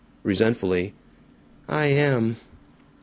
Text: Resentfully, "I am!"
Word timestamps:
Resentfully, 0.23 0.93
"I 1.69 1.85
am!" 1.89 2.37